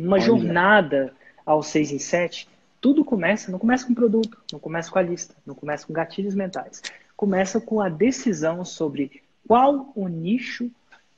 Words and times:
Uma 0.00 0.16
Olha. 0.16 0.24
jornada 0.24 1.14
ao 1.44 1.62
6 1.62 1.92
em 1.92 1.98
7, 1.98 2.48
tudo 2.80 3.04
começa, 3.04 3.50
não 3.52 3.58
começa 3.58 3.86
com 3.86 3.94
produto, 3.94 4.38
não 4.52 4.58
começa 4.58 4.90
com 4.90 4.98
a 4.98 5.02
lista, 5.02 5.34
não 5.46 5.54
começa 5.54 5.86
com 5.86 5.92
gatilhos 5.92 6.34
mentais. 6.34 6.82
Começa 7.16 7.60
com 7.60 7.80
a 7.80 7.88
decisão 7.88 8.64
sobre 8.64 9.22
qual 9.46 9.92
o 9.94 10.08
nicho 10.08 10.70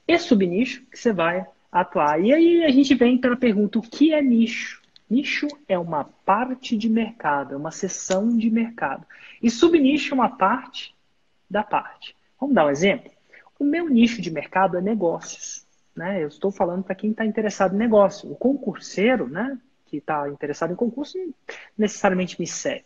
e 0.06 0.18
subnicho 0.18 0.82
que 0.90 0.98
você 0.98 1.12
vai 1.12 1.46
atuar. 1.72 2.20
E 2.20 2.32
aí 2.32 2.64
a 2.64 2.70
gente 2.70 2.94
vem 2.94 3.16
para 3.16 3.32
a 3.32 3.36
pergunta: 3.36 3.78
o 3.78 3.82
que 3.82 4.12
é 4.12 4.20
nicho? 4.20 4.82
Nicho 5.08 5.46
é 5.68 5.78
uma 5.78 6.04
parte 6.24 6.76
de 6.76 6.88
mercado, 6.88 7.54
é 7.54 7.56
uma 7.56 7.70
seção 7.70 8.36
de 8.36 8.50
mercado. 8.50 9.06
E 9.42 9.50
subnicho 9.50 10.12
é 10.12 10.14
uma 10.14 10.28
parte 10.28 10.94
da 11.48 11.62
parte. 11.62 12.16
Vamos 12.40 12.54
dar 12.54 12.66
um 12.66 12.70
exemplo? 12.70 13.10
O 13.58 13.64
meu 13.64 13.88
nicho 13.88 14.20
de 14.20 14.30
mercado 14.30 14.76
é 14.76 14.80
negócios. 14.80 15.63
Né? 15.94 16.22
Eu 16.22 16.28
estou 16.28 16.50
falando 16.50 16.82
para 16.82 16.94
quem 16.94 17.10
está 17.10 17.24
interessado 17.24 17.74
em 17.74 17.78
negócio. 17.78 18.30
O 18.30 18.36
concurseiro, 18.36 19.28
né, 19.28 19.58
que 19.86 19.98
está 19.98 20.28
interessado 20.28 20.72
em 20.72 20.76
concurso, 20.76 21.16
não 21.18 21.32
necessariamente 21.78 22.40
me 22.40 22.46
segue. 22.46 22.84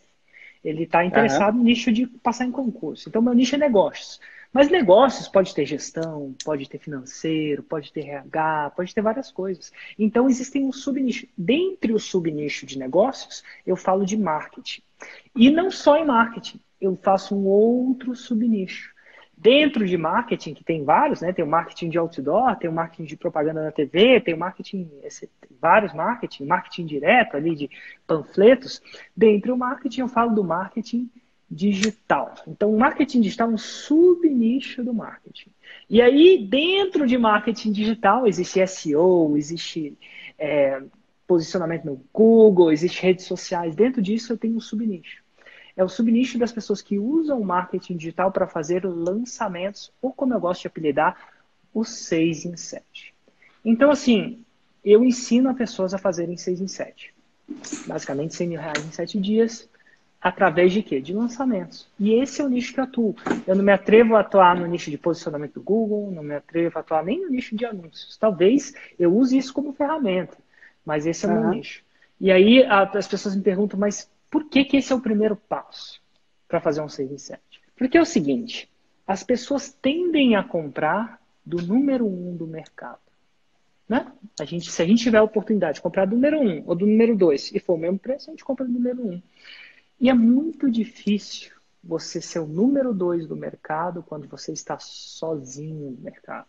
Ele 0.63 0.83
está 0.83 1.05
interessado 1.05 1.53
uhum. 1.53 1.59
no 1.59 1.63
nicho 1.63 1.91
de 1.91 2.05
passar 2.05 2.45
em 2.45 2.51
concurso. 2.51 3.07
Então, 3.07 3.21
meu 3.21 3.33
nicho 3.33 3.55
é 3.55 3.57
negócios. 3.57 4.19
Mas 4.51 4.69
negócios 4.69 5.27
pode 5.27 5.53
ter 5.53 5.65
gestão, 5.65 6.35
pode 6.43 6.67
ter 6.67 6.79
financeiro, 6.79 7.61
pode 7.61 7.93
ter 7.93 8.07
RH, 8.07 8.73
pode 8.75 8.93
ter 8.95 9.01
várias 9.01 9.31
coisas. 9.31 9.71
Então 9.97 10.27
existem 10.27 10.65
um 10.65 10.71
subnicho. 10.71 11.27
Dentre 11.37 11.93
o 11.93 11.99
subnicho 11.99 12.65
de 12.65 12.77
negócios, 12.77 13.43
eu 13.65 13.75
falo 13.75 14.05
de 14.05 14.17
marketing. 14.17 14.81
E 15.35 15.51
não 15.51 15.69
só 15.69 15.97
em 15.97 16.05
marketing, 16.05 16.59
eu 16.81 16.95
faço 16.95 17.35
um 17.35 17.45
outro 17.45 18.15
subnicho. 18.15 18.91
Dentro 19.41 19.87
de 19.87 19.97
marketing, 19.97 20.53
que 20.53 20.65
tem 20.65 20.83
vários, 20.83 21.21
né? 21.21 21.31
Tem 21.31 21.45
o 21.45 21.47
marketing 21.47 21.89
de 21.89 21.97
outdoor, 21.97 22.57
tem 22.57 22.69
o 22.69 22.73
marketing 22.73 23.05
de 23.05 23.15
propaganda 23.15 23.63
na 23.63 23.71
TV, 23.71 24.19
tem 24.19 24.33
o 24.33 24.37
marketing, 24.37 24.91
esse, 25.01 25.29
vários 25.61 25.93
marketing, 25.93 26.45
marketing 26.45 26.85
direto 26.85 27.37
ali 27.37 27.55
de 27.55 27.69
panfletos. 28.05 28.81
Dentro 29.15 29.53
do 29.53 29.57
marketing, 29.57 30.01
eu 30.01 30.07
falo 30.09 30.35
do 30.35 30.43
marketing 30.43 31.09
digital. 31.49 32.33
Então, 32.45 32.75
marketing 32.75 33.21
digital 33.21 33.49
é 33.49 33.53
um 33.53 33.57
subnicho 33.57 34.83
do 34.83 34.93
marketing. 34.93 35.49
E 35.89 36.01
aí, 36.01 36.45
dentro 36.45 37.07
de 37.07 37.17
marketing 37.17 37.71
digital, 37.71 38.27
existe 38.27 38.65
SEO, 38.67 39.37
existe 39.37 39.97
é, 40.37 40.83
posicionamento 41.25 41.85
no 41.85 42.03
Google, 42.11 42.73
existe 42.73 43.01
redes 43.01 43.23
sociais. 43.23 43.73
Dentro 43.73 44.01
disso, 44.01 44.33
eu 44.33 44.37
tenho 44.37 44.57
um 44.57 44.59
subnicho. 44.59 45.23
É 45.79 45.83
o 45.83 45.87
subnicho 45.87 46.37
das 46.37 46.51
pessoas 46.51 46.81
que 46.81 46.99
usam 46.99 47.39
o 47.39 47.45
marketing 47.45 47.95
digital 47.95 48.33
para 48.33 48.45
fazer 48.45 48.83
lançamentos, 48.83 49.93
ou 50.01 50.11
como 50.11 50.33
eu 50.33 50.39
gosto 50.41 50.63
de 50.63 50.67
apelidar, 50.67 51.15
o 51.73 51.85
6 51.85 52.43
em 52.43 52.57
7. 52.57 53.13
Então, 53.63 53.89
assim, 53.89 54.43
eu 54.83 55.05
ensino 55.05 55.49
a 55.49 55.53
pessoas 55.53 55.93
a 55.93 55.97
fazerem 55.97 56.35
6 56.35 56.59
em 56.59 56.67
7. 56.67 57.13
Basicamente, 57.87 58.35
100 58.35 58.47
mil 58.49 58.59
reais 58.59 58.85
em 58.85 58.91
7 58.91 59.21
dias, 59.21 59.69
Através 60.21 60.73
de 60.73 60.83
quê? 60.83 60.99
De 60.99 61.13
lançamentos. 61.13 61.87
E 61.97 62.11
esse 62.11 62.41
é 62.41 62.43
o 62.43 62.49
nicho 62.49 62.73
que 62.73 62.81
eu 62.81 62.83
atuo. 62.83 63.15
Eu 63.47 63.55
não 63.55 63.63
me 63.63 63.71
atrevo 63.71 64.17
a 64.17 64.19
atuar 64.19 64.53
no 64.53 64.65
nicho 64.65 64.91
de 64.91 64.97
posicionamento 64.97 65.53
do 65.53 65.61
Google, 65.61 66.11
não 66.11 66.21
me 66.21 66.35
atrevo 66.35 66.77
a 66.77 66.81
atuar 66.81 67.05
nem 67.05 67.21
no 67.21 67.29
nicho 67.29 67.55
de 67.55 67.65
anúncios. 67.65 68.17
Talvez 68.17 68.73
eu 68.99 69.15
use 69.15 69.37
isso 69.37 69.53
como 69.53 69.71
ferramenta, 69.71 70.37
mas 70.85 71.05
esse 71.05 71.25
é 71.25 71.29
o 71.29 71.31
uhum. 71.31 71.39
meu 71.39 71.49
nicho. 71.51 71.83
E 72.19 72.33
aí 72.33 72.65
as 72.65 73.07
pessoas 73.07 73.33
me 73.33 73.41
perguntam, 73.41 73.79
mas 73.79 74.11
por 74.29 74.49
que, 74.49 74.65
que 74.65 74.77
esse 74.77 74.91
é 74.91 74.95
o 74.95 75.01
primeiro 75.01 75.35
passo 75.35 76.01
para 76.47 76.61
fazer 76.61 76.81
um 76.81 76.89
6 76.89 77.11
em 77.11 77.17
7? 77.17 77.41
Porque 77.75 77.97
é 77.97 78.01
o 78.01 78.05
seguinte, 78.05 78.69
as 79.07 79.23
pessoas 79.23 79.71
tendem 79.71 80.35
a 80.35 80.43
comprar 80.43 81.21
do 81.45 81.57
número 81.61 82.05
um 82.05 82.35
do 82.35 82.45
mercado. 82.45 82.99
Né? 83.87 84.05
A 84.39 84.45
gente, 84.45 84.71
se 84.71 84.81
a 84.81 84.85
gente 84.85 85.01
tiver 85.01 85.17
a 85.17 85.23
oportunidade 85.23 85.75
de 85.75 85.81
comprar 85.81 86.05
do 86.05 86.15
número 86.15 86.39
um 86.39 86.63
ou 86.67 86.75
do 86.75 86.85
número 86.85 87.17
dois 87.17 87.51
e 87.51 87.59
for 87.59 87.73
o 87.73 87.77
mesmo 87.77 87.97
preço, 87.97 88.29
a 88.29 88.33
gente 88.33 88.43
compra 88.43 88.65
do 88.65 88.71
número 88.71 89.01
um. 89.01 89.21
E 89.99 90.09
é 90.09 90.13
muito 90.13 90.69
difícil 90.69 91.51
você 91.83 92.21
ser 92.21 92.39
o 92.39 92.45
número 92.45 92.93
dois 92.93 93.25
do 93.25 93.35
mercado 93.35 94.03
quando 94.03 94.27
você 94.27 94.51
está 94.51 94.77
sozinho 94.77 95.91
no 95.91 96.01
mercado. 96.01 96.45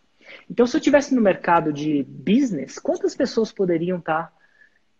Então, 0.49 0.67
se 0.67 0.75
eu 0.75 0.79
estivesse 0.79 1.15
no 1.15 1.21
mercado 1.21 1.73
de 1.73 2.03
business, 2.03 2.77
quantas 2.77 3.15
pessoas 3.15 3.51
poderiam 3.51 3.97
estar 3.97 4.31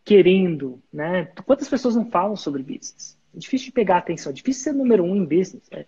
querendo, 0.03 0.81
né? 0.91 1.25
Quantas 1.45 1.69
pessoas 1.69 1.95
não 1.95 2.09
falam 2.09 2.35
sobre 2.35 2.63
business? 2.63 3.17
É 3.35 3.39
difícil 3.39 3.67
de 3.67 3.71
pegar 3.71 3.97
atenção, 3.97 4.31
é 4.31 4.35
difícil 4.35 4.63
ser 4.63 4.73
número 4.73 5.03
um 5.03 5.15
em 5.15 5.25
business. 5.25 5.69
Né? 5.71 5.85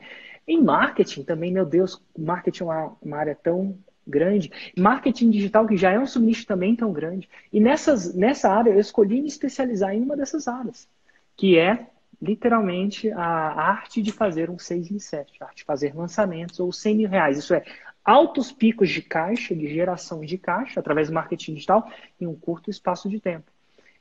Em 0.48 0.62
marketing 0.62 1.24
também, 1.24 1.52
meu 1.52 1.66
Deus, 1.66 2.02
marketing 2.18 2.64
é 2.64 2.66
uma, 2.66 2.98
uma 3.02 3.18
área 3.18 3.36
tão 3.36 3.78
grande. 4.06 4.52
Marketing 4.78 5.30
digital, 5.30 5.66
que 5.66 5.78
já 5.78 5.92
é 5.92 6.00
um 6.00 6.06
subnicho 6.06 6.46
também 6.46 6.76
tão 6.76 6.92
grande. 6.92 7.30
E 7.52 7.60
nessas, 7.60 8.14
nessa 8.14 8.50
área, 8.50 8.72
eu 8.72 8.80
escolhi 8.80 9.22
me 9.22 9.28
especializar 9.28 9.94
em 9.94 10.02
uma 10.02 10.16
dessas 10.16 10.48
áreas, 10.48 10.88
que 11.36 11.58
é 11.58 11.88
literalmente 12.22 13.12
a 13.12 13.22
arte 13.22 14.02
de 14.02 14.12
fazer 14.12 14.50
um 14.50 14.58
6 14.58 14.92
em 14.92 15.00
7, 15.00 15.34
a 15.42 15.46
arte 15.46 15.58
de 15.58 15.64
fazer 15.64 15.96
lançamentos 15.96 16.60
ou 16.60 16.72
100 16.72 16.96
mil 16.96 17.10
reais. 17.10 17.38
Isso 17.38 17.54
é 17.54 17.64
altos 18.04 18.52
picos 18.52 18.90
de 18.90 19.02
caixa, 19.02 19.56
de 19.56 19.68
geração 19.68 20.22
de 20.22 20.38
caixa, 20.38 20.80
através 20.80 21.10
do 21.10 21.14
marketing 21.14 21.56
digital, 21.56 21.90
em 22.20 22.28
um 22.28 22.36
curto 22.36 22.70
espaço 22.70 23.10
de 23.10 23.20
tempo. 23.20 23.53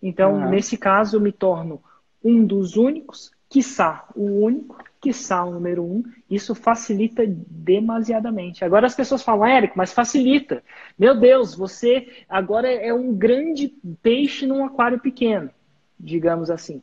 Então, 0.03 0.35
uhum. 0.35 0.51
nesse 0.51 0.77
caso, 0.77 1.17
eu 1.17 1.21
me 1.21 1.33
torno 1.33 1.81
um 2.25 2.45
dos 2.45 2.77
únicos, 2.77 3.31
quiçá 3.49 4.09
o 4.15 4.45
único, 4.45 4.83
quiçá 5.01 5.45
o 5.45 5.53
número 5.53 5.85
um. 5.85 6.03
Isso 6.29 6.55
facilita 6.55 7.25
demasiadamente. 7.27 8.65
Agora 8.65 8.87
as 8.87 8.95
pessoas 8.95 9.23
falam, 9.23 9.47
Érico, 9.47 9.75
mas 9.77 9.93
facilita. 9.93 10.63
Meu 10.99 11.19
Deus, 11.19 11.55
você 11.55 12.09
agora 12.29 12.71
é 12.71 12.93
um 12.93 13.15
grande 13.15 13.69
peixe 14.03 14.47
num 14.47 14.65
aquário 14.65 15.01
pequeno, 15.01 15.51
digamos 15.99 16.51
assim. 16.51 16.83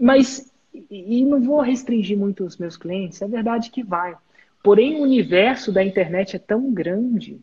Mas 0.00 0.52
e, 0.90 1.24
não 1.24 1.40
vou 1.40 1.60
restringir 1.60 2.16
muito 2.16 2.44
os 2.44 2.56
meus 2.56 2.76
clientes, 2.76 3.20
é 3.22 3.26
verdade 3.26 3.70
que 3.70 3.82
vai. 3.82 4.16
Porém, 4.62 4.96
o 4.96 5.02
universo 5.02 5.72
da 5.72 5.82
internet 5.82 6.36
é 6.36 6.38
tão 6.38 6.72
grande 6.72 7.40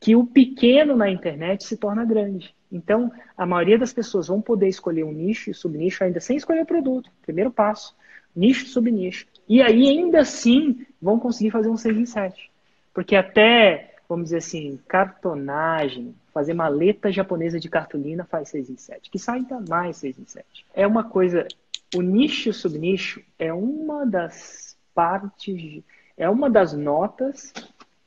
que 0.00 0.14
o 0.14 0.26
pequeno 0.26 0.96
na 0.96 1.10
internet 1.10 1.64
se 1.64 1.76
torna 1.76 2.04
grande. 2.04 2.54
Então, 2.70 3.10
a 3.36 3.46
maioria 3.46 3.78
das 3.78 3.92
pessoas 3.92 4.28
vão 4.28 4.40
poder 4.40 4.68
escolher 4.68 5.04
um 5.04 5.12
nicho 5.12 5.50
e 5.50 5.54
subnicho 5.54 6.04
ainda 6.04 6.20
sem 6.20 6.36
escolher 6.36 6.62
o 6.62 6.66
produto. 6.66 7.10
Primeiro 7.22 7.50
passo, 7.50 7.96
nicho 8.34 8.64
e 8.64 8.68
subnicho. 8.68 9.26
E 9.48 9.62
aí, 9.62 9.88
ainda 9.88 10.20
assim, 10.20 10.84
vão 11.00 11.18
conseguir 11.18 11.50
fazer 11.50 11.68
um 11.68 11.76
6 11.76 11.96
em 11.96 12.06
7. 12.06 12.50
Porque 12.92 13.14
até, 13.14 13.94
vamos 14.08 14.26
dizer 14.26 14.38
assim, 14.38 14.78
cartonagem, 14.88 16.14
fazer 16.32 16.54
maleta 16.54 17.12
japonesa 17.12 17.58
de 17.58 17.68
cartolina 17.68 18.24
faz 18.24 18.48
6 18.50 18.70
em 18.70 18.76
7. 18.76 19.10
Que 19.10 19.18
sai 19.18 19.38
ainda 19.38 19.60
mais 19.68 19.96
6 19.98 20.18
em 20.18 20.26
7. 20.26 20.66
É 20.74 20.86
uma 20.86 21.04
coisa 21.04 21.46
o 21.94 22.02
nicho 22.02 22.48
e 22.48 22.50
o 22.50 22.54
subnicho 22.54 23.22
é 23.38 23.52
uma 23.52 24.04
das 24.04 24.76
partes, 24.94 25.82
é 26.16 26.28
uma 26.28 26.50
das 26.50 26.72
notas 26.72 27.52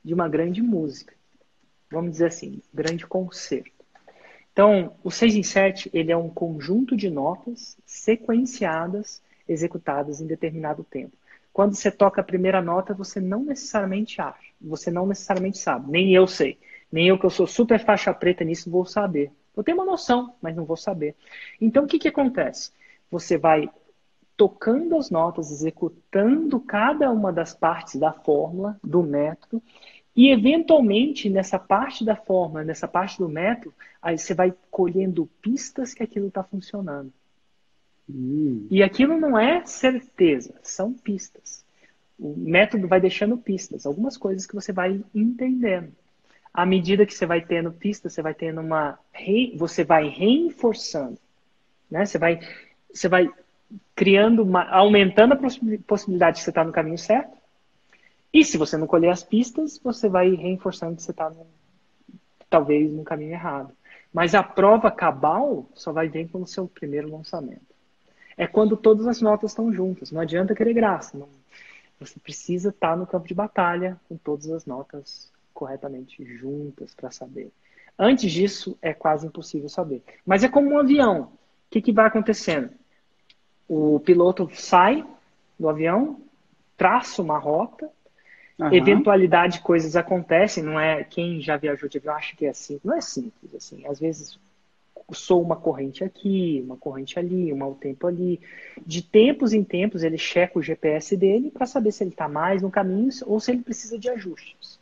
de 0.04 0.14
uma 0.14 0.28
grande 0.28 0.62
música. 0.62 1.14
Vamos 1.92 2.12
dizer 2.12 2.28
assim, 2.28 2.62
grande 2.74 3.06
concerto. 3.06 3.72
Então, 4.52 4.94
o 5.04 5.10
6 5.10 5.36
em 5.36 5.44
7, 5.44 5.90
ele 5.94 6.12
é 6.12 6.18
um 6.18 6.30
conjunto 6.30 6.96
de 6.96 7.10
notas 7.10 7.78
sequenciadas, 7.86 9.22
executadas 9.48 10.20
em 10.20 10.28
determinado 10.28 10.84
tempo. 10.84 11.16
Quando 11.54 11.76
você 11.76 11.90
toca 11.90 12.22
a 12.22 12.24
primeira 12.24 12.62
nota, 12.62 12.94
você 12.94 13.20
não 13.20 13.44
necessariamente 13.44 14.22
acha, 14.22 14.54
você 14.62 14.92
não 14.92 15.06
necessariamente 15.06 15.58
sabe, 15.58 15.92
nem 15.92 16.14
eu 16.14 16.28
sei. 16.28 16.58
Nem 16.92 17.08
eu 17.08 17.20
que 17.20 17.26
eu 17.26 17.30
sou 17.30 17.46
super 17.46 17.80
faixa 17.84 18.14
preta 18.14 18.44
nisso 18.44 18.70
vou 18.70 18.86
saber. 18.86 19.32
Eu 19.56 19.64
tenho 19.64 19.78
uma 19.78 19.86
noção, 19.86 20.36
mas 20.42 20.56
não 20.56 20.66
vou 20.66 20.78
saber. 20.78 21.16
Então, 21.62 21.84
o 21.84 21.88
que, 21.88 22.00
que 22.00 22.08
acontece? 22.08 22.72
você 23.10 23.38
vai 23.38 23.70
tocando 24.38 24.96
as 24.96 25.10
notas, 25.10 25.52
executando 25.52 26.60
cada 26.62 27.12
uma 27.12 27.34
das 27.34 27.54
partes 27.54 27.96
da 27.98 28.14
fórmula, 28.14 28.80
do 28.84 29.04
método, 29.04 29.62
e 30.16 30.30
eventualmente 30.30 31.30
nessa 31.30 31.58
parte 31.58 32.04
da 32.04 32.16
fórmula, 32.16 32.64
nessa 32.64 32.88
parte 32.88 33.18
do 33.18 33.30
método, 33.30 33.74
aí 34.02 34.18
você 34.18 34.34
vai 34.34 34.54
colhendo 34.70 35.30
pistas 35.42 35.94
que 35.94 36.04
aquilo 36.04 36.28
está 36.28 36.44
funcionando. 36.44 37.12
Hum. 38.10 38.68
E 38.70 38.82
aquilo 38.82 39.20
não 39.20 39.38
é 39.38 39.66
certeza, 39.66 40.56
são 40.64 40.94
pistas. 40.94 41.64
O 42.20 42.36
método 42.36 42.88
vai 42.88 43.00
deixando 43.00 43.38
pistas, 43.38 43.86
algumas 43.86 44.18
coisas 44.18 44.46
que 44.46 44.56
você 44.56 44.74
vai 44.74 45.02
entendendo. 45.14 45.94
À 46.54 46.66
medida 46.66 47.06
que 47.06 47.14
você 47.14 47.26
vai 47.26 47.42
tendo 47.42 47.72
pistas, 47.72 48.12
você 48.12 48.22
vai 48.22 48.34
tendo 48.34 48.60
uma. 48.60 49.00
Re... 49.14 49.54
Você 49.56 49.84
vai 49.84 50.10
reforçando. 50.10 51.18
Né? 51.90 52.06
Você 52.06 52.18
vai 52.18 52.40
você 52.92 53.08
vai 53.08 53.30
criando, 53.96 54.44
uma, 54.44 54.68
aumentando 54.70 55.34
a 55.34 55.40
possibilidade 55.86 56.38
de 56.38 56.44
você 56.44 56.50
estar 56.50 56.66
no 56.66 56.72
caminho 56.72 56.98
certo. 56.98 57.38
E 58.34 58.44
se 58.44 58.58
você 58.58 58.78
não 58.78 58.88
colher 58.88 59.10
as 59.10 59.24
pistas, 59.24 59.80
você 59.84 60.08
vai 60.08 60.32
reforçando 60.36 60.96
que 60.96 61.04
você 61.04 61.12
está 61.12 61.32
talvez 62.50 62.92
no 62.92 63.04
caminho 63.04 63.32
errado. 63.32 63.72
Mas 64.14 64.34
a 64.34 64.44
prova 64.44 64.92
cabal 64.92 65.68
só 65.74 65.92
vai 65.92 66.08
vir 66.10 66.30
com 66.30 66.42
o 66.42 66.48
seu 66.48 66.68
primeiro 66.68 67.12
lançamento. 67.12 67.70
É 68.38 68.48
quando 68.48 68.78
todas 68.78 69.08
as 69.08 69.22
notas 69.22 69.52
estão 69.52 69.72
juntas. 69.72 70.12
Não 70.12 70.22
adianta 70.22 70.56
querer 70.56 70.74
graça. 70.74 71.18
Não. 71.18 71.30
Você 72.00 72.20
precisa 72.20 72.70
estar 72.70 72.96
no 72.96 73.06
campo 73.06 73.28
de 73.28 73.34
batalha 73.34 74.00
com 74.08 74.16
todas 74.16 74.50
as 74.50 74.66
notas 74.66 75.32
corretamente 75.54 76.24
juntas 76.38 76.96
para 76.96 77.12
saber. 77.12 77.52
Antes 77.98 78.32
disso, 78.32 78.78
é 78.82 78.94
quase 78.94 79.28
impossível 79.28 79.68
saber. 79.68 80.02
Mas 80.26 80.44
é 80.44 80.48
como 80.48 80.70
um 80.70 80.80
avião. 80.80 81.24
O 81.24 81.30
que, 81.70 81.82
que 81.82 81.92
vai 81.92 82.08
acontecendo? 82.08 82.72
O 83.68 84.00
piloto 84.00 84.50
sai 84.54 85.06
do 85.60 85.68
avião, 85.68 86.22
traça 86.78 87.22
uma 87.22 87.38
rota, 87.38 87.92
uhum. 88.60 88.74
eventualidade, 88.74 89.62
coisas 89.62 89.96
acontecem, 89.96 90.64
não 90.64 90.80
é? 90.80 91.04
Quem 91.04 91.40
já 91.42 91.58
viajou 91.58 91.88
de 91.88 91.98
avião 91.98 92.16
acha 92.16 92.36
que 92.36 92.46
é 92.46 92.50
assim. 92.50 92.80
Não 92.84 92.96
é 92.96 93.02
simples, 93.02 93.56
assim. 93.56 93.86
Às 93.88 94.00
vezes 94.00 94.40
sou 95.12 95.42
uma 95.42 95.56
corrente 95.56 96.04
aqui, 96.04 96.62
uma 96.64 96.78
corrente 96.78 97.18
ali, 97.18 97.52
um 97.52 97.58
mau 97.58 97.74
tempo 97.74 98.08
ali. 98.08 98.40
De 98.86 99.02
tempos 99.02 99.54
em 99.54 99.64
tempos, 99.64 100.04
ele 100.04 100.18
checa 100.18 100.60
o 100.60 100.62
GPS 100.62 101.16
dele 101.16 101.52
para 101.52 101.66
saber 101.66 101.92
se 101.92 102.04
ele 102.04 102.12
está 102.12 102.28
mais 102.28 102.62
no 102.62 102.70
caminho 102.70 103.10
ou 103.26 103.40
se 103.40 103.52
ele 103.52 103.62
precisa 103.62 103.98
de 103.98 104.10
ajustes. 104.10 104.80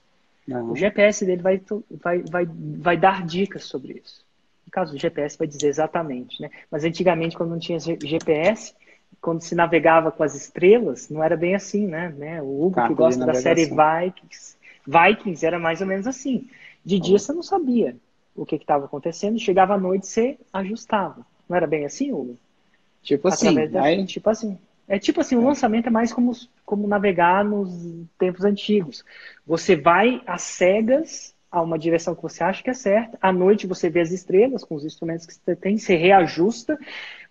Uhum. 0.47 0.71
O 0.71 0.75
GPS 0.75 1.25
dele 1.25 1.41
vai, 1.41 1.61
vai, 1.89 2.19
vai, 2.19 2.47
vai 2.49 2.97
dar 2.97 3.25
dicas 3.25 3.63
sobre 3.63 4.01
isso. 4.03 4.25
No 4.65 4.71
caso 4.71 4.93
do 4.93 4.99
GPS, 4.99 5.37
vai 5.37 5.47
dizer 5.47 5.67
exatamente. 5.67 6.41
Né? 6.41 6.49
Mas 6.69 6.83
antigamente, 6.83 7.37
quando 7.37 7.51
não 7.51 7.59
tinha 7.59 7.79
GPS, 7.79 8.73
quando 9.21 9.41
se 9.41 9.55
navegava 9.55 10.11
com 10.11 10.23
as 10.23 10.35
estrelas, 10.35 11.09
não 11.09 11.23
era 11.23 11.35
bem 11.35 11.55
assim, 11.55 11.87
né? 11.87 12.13
né? 12.17 12.41
O 12.41 12.65
Hugo, 12.65 12.87
que 12.87 12.93
gosta 12.93 13.25
da 13.25 13.33
série 13.33 13.65
Vikings, 13.65 14.57
Vikings 14.85 15.45
era 15.45 15.59
mais 15.59 15.81
ou 15.81 15.87
menos 15.87 16.07
assim. 16.07 16.49
De 16.83 16.99
dia 16.99 17.19
você 17.19 17.33
não 17.33 17.43
sabia 17.43 17.95
o 18.35 18.45
que 18.45 18.55
estava 18.55 18.85
acontecendo, 18.85 19.39
chegava 19.39 19.73
à 19.73 19.77
noite 19.77 20.07
você 20.07 20.37
ajustava. 20.53 21.25
Não 21.49 21.57
era 21.57 21.67
bem 21.67 21.85
assim, 21.85 22.11
Hugo? 22.11 22.37
Tipo 23.01 23.27
assim. 23.27 23.67
Da... 23.67 23.83
Aí... 23.83 24.05
Tipo 24.05 24.29
assim. 24.29 24.57
É 24.89 24.97
tipo 24.97 25.19
assim, 25.19 25.35
o 25.35 25.43
lançamento 25.43 25.87
é 25.87 25.89
mais 25.89 26.13
como, 26.13 26.31
como 26.65 26.87
navegar 26.87 27.43
nos 27.43 27.69
tempos 28.17 28.45
antigos. 28.45 29.03
Você 29.45 29.75
vai 29.75 30.21
às 30.25 30.43
cegas 30.43 31.35
a 31.51 31.61
uma 31.61 31.79
direção 31.79 32.15
que 32.15 32.21
você 32.21 32.43
acha 32.43 32.63
que 32.63 32.69
é 32.69 32.73
certa. 32.73 33.17
À 33.21 33.31
noite 33.31 33.67
você 33.67 33.89
vê 33.89 34.01
as 34.01 34.11
estrelas 34.11 34.63
com 34.63 34.75
os 34.75 34.85
instrumentos 34.85 35.25
que 35.25 35.33
você 35.33 35.55
tem, 35.55 35.77
você 35.77 35.95
reajusta, 35.95 36.77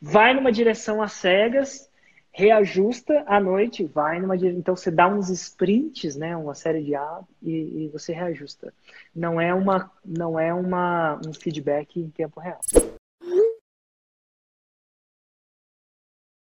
vai 0.00 0.34
numa 0.34 0.50
direção 0.50 1.02
às 1.02 1.12
cegas, 1.12 1.90
reajusta 2.32 3.24
à 3.26 3.40
noite, 3.40 3.84
vai 3.84 4.20
numa 4.20 4.36
direção. 4.36 4.58
Então 4.58 4.76
você 4.76 4.90
dá 4.90 5.08
uns 5.08 5.30
sprints, 5.30 6.16
né, 6.16 6.36
uma 6.36 6.54
série 6.54 6.82
de 6.82 6.94
A 6.94 7.20
e, 7.42 7.84
e 7.84 7.88
você 7.88 8.12
reajusta. 8.12 8.72
Não 9.14 9.40
é 9.40 9.54
uma, 9.54 9.90
não 10.04 10.38
é 10.38 10.52
uma 10.52 11.20
um 11.26 11.32
feedback 11.32 12.00
em 12.00 12.10
tempo 12.10 12.40
real. 12.40 12.60